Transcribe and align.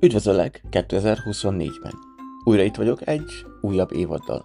Üdvözöllek 0.00 0.62
2024-ben. 0.70 1.92
Újra 2.44 2.62
itt 2.62 2.74
vagyok 2.74 3.08
egy 3.08 3.46
újabb 3.60 3.92
évaddal. 3.92 4.44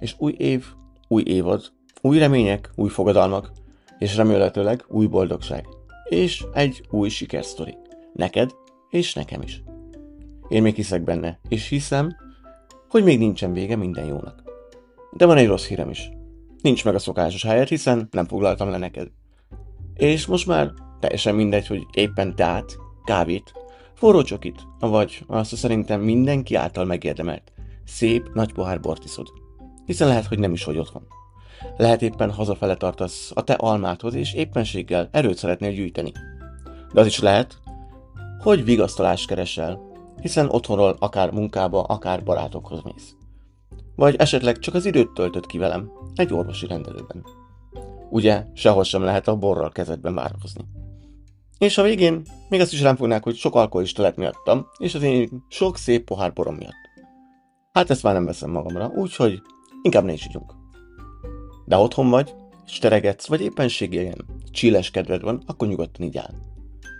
És 0.00 0.14
új 0.18 0.34
év, 0.36 0.64
új 1.08 1.22
évad, 1.26 1.72
új 2.00 2.18
remények, 2.18 2.70
új 2.74 2.88
fogadalmak, 2.88 3.52
és 3.98 4.16
remélhetőleg 4.16 4.84
új 4.88 5.06
boldogság. 5.06 5.66
És 6.08 6.44
egy 6.52 6.86
új 6.90 7.08
sikersztori. 7.08 7.76
Neked 8.12 8.50
és 8.90 9.14
nekem 9.14 9.42
is. 9.42 9.62
Én 10.48 10.62
még 10.62 10.74
hiszek 10.74 11.02
benne, 11.02 11.38
és 11.48 11.68
hiszem, 11.68 12.16
hogy 12.88 13.04
még 13.04 13.18
nincsen 13.18 13.52
vége 13.52 13.76
minden 13.76 14.04
jónak. 14.04 14.42
De 15.12 15.26
van 15.26 15.36
egy 15.36 15.46
rossz 15.46 15.66
hírem 15.66 15.90
is. 15.90 16.10
Nincs 16.62 16.84
meg 16.84 16.94
a 16.94 16.98
szokásos 16.98 17.42
helyet, 17.42 17.68
hiszen 17.68 18.08
nem 18.10 18.26
foglaltam 18.26 18.68
le 18.68 18.78
neked. 18.78 19.08
És 19.94 20.26
most 20.26 20.46
már 20.46 20.72
teljesen 20.98 21.34
mindegy, 21.34 21.66
hogy 21.66 21.86
éppen 21.92 22.34
teát, 22.34 22.76
kávét, 23.04 23.52
forró 24.00 24.22
csokit, 24.22 24.66
vagy 24.78 25.24
azt 25.26 25.56
szerintem 25.56 26.00
mindenki 26.00 26.54
által 26.54 26.84
megérdemelt, 26.84 27.52
szép 27.84 28.30
nagy 28.34 28.52
pohár 28.52 28.80
bort 28.80 29.04
iszod. 29.04 29.28
Hiszen 29.86 30.08
lehet, 30.08 30.26
hogy 30.26 30.38
nem 30.38 30.52
is 30.52 30.64
vagy 30.64 30.78
otthon. 30.78 31.06
Lehet 31.76 32.02
éppen 32.02 32.32
hazafele 32.32 32.74
tartasz 32.74 33.32
a 33.34 33.44
te 33.44 33.52
almáthoz, 33.52 34.14
és 34.14 34.34
éppenséggel 34.34 35.08
erőt 35.12 35.36
szeretnél 35.36 35.72
gyűjteni. 35.72 36.12
De 36.92 37.00
az 37.00 37.06
is 37.06 37.20
lehet, 37.20 37.58
hogy 38.42 38.64
vigasztalást 38.64 39.26
keresel, 39.26 39.80
hiszen 40.20 40.48
otthonról 40.50 40.96
akár 40.98 41.30
munkába, 41.30 41.82
akár 41.82 42.22
barátokhoz 42.22 42.82
mész. 42.82 43.14
Vagy 43.96 44.16
esetleg 44.16 44.58
csak 44.58 44.74
az 44.74 44.86
időt 44.86 45.12
töltött 45.12 45.46
ki 45.46 45.58
velem, 45.58 45.90
egy 46.14 46.32
orvosi 46.32 46.66
rendelőben. 46.66 47.24
Ugye, 48.10 48.44
sehol 48.54 48.84
sem 48.84 49.02
lehet 49.02 49.28
a 49.28 49.36
borral 49.36 49.70
kezedben 49.70 50.14
várakozni. 50.14 50.64
És 51.58 51.78
a 51.78 51.82
végén 51.82 52.22
még 52.50 52.60
azt 52.60 52.72
is 52.72 52.82
rám 52.82 52.96
fognák, 52.96 53.22
hogy 53.22 53.36
sok 53.36 53.54
alkoholista 53.54 54.02
lett 54.02 54.16
miattam, 54.16 54.66
és 54.78 54.94
az 54.94 55.02
én 55.02 55.44
sok 55.48 55.76
szép 55.76 56.04
pohár 56.04 56.32
borom 56.32 56.54
miatt. 56.54 56.88
Hát 57.72 57.90
ezt 57.90 58.02
már 58.02 58.14
nem 58.14 58.24
veszem 58.24 58.50
magamra, 58.50 58.90
úgyhogy 58.94 59.42
inkább 59.82 60.04
ne 60.04 60.12
is 60.12 60.26
ígyunk. 60.26 60.54
De 61.64 61.76
otthon 61.76 62.10
vagy, 62.10 62.34
és 62.66 62.78
teregetsz, 62.78 63.26
vagy 63.26 63.40
éppenségében 63.40 64.26
csilles 64.50 64.90
kedved 64.90 65.22
van, 65.22 65.42
akkor 65.46 65.68
nyugodtan 65.68 66.06
így 66.06 66.16
áll. 66.16 66.34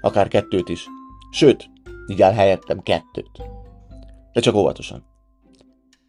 Akár 0.01 0.29
kettőt 0.29 0.69
is. 0.69 0.87
Sőt, 1.31 1.71
így 2.07 2.23
áll 2.23 2.33
helyettem 2.33 2.83
kettőt. 2.83 3.43
De 4.33 4.41
csak 4.41 4.55
óvatosan. 4.55 5.05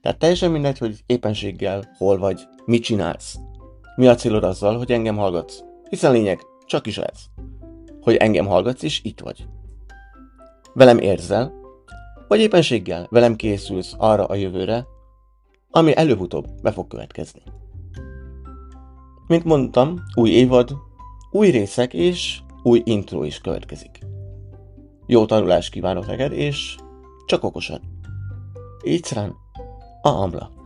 Tehát 0.02 0.20
teljesen 0.20 0.52
mindegy, 0.52 0.78
hogy 0.78 1.04
éppenséggel 1.06 1.96
hol 1.98 2.18
vagy, 2.18 2.42
mit 2.66 2.84
csinálsz. 2.84 3.40
Mi 3.96 4.08
a 4.08 4.16
célod 4.16 4.44
azzal, 4.44 4.78
hogy 4.78 4.92
engem 4.92 5.18
hallgatsz? 5.18 5.64
Hiszen 5.90 6.12
lényeg 6.12 6.40
csak 6.66 6.88
is 6.88 6.98
ez. 6.98 7.20
Hogy 8.02 8.16
engem 8.16 8.46
hallgatsz 8.46 8.84
és 8.84 9.02
itt 9.04 9.20
vagy. 9.20 9.48
Velem 10.74 10.98
érzel, 10.98 11.54
vagy 12.28 12.40
éppenséggel 12.40 13.08
velem 13.10 13.36
készülsz 13.36 13.94
arra 13.98 14.26
a 14.26 14.36
jövőre, 14.36 14.86
ami 15.70 15.96
előbb-utóbb 15.96 16.48
be 16.62 16.72
fog 16.72 16.88
következni. 16.88 17.42
Mint 19.28 19.44
mondtam, 19.44 20.04
új 20.16 20.30
évad, 20.30 20.72
új 21.32 21.50
részek 21.50 21.94
és 21.94 22.40
új 22.64 22.82
intro 22.86 23.24
is 23.24 23.40
következik. 23.40 24.00
Jó 25.06 25.26
tanulást 25.26 25.72
kívánok 25.72 26.08
neked, 26.08 26.32
és 26.32 26.76
csak 27.26 27.44
okosan. 27.44 27.82
Így 28.84 29.08
rán, 29.14 29.36
a 30.02 30.10
Amla. 30.10 30.61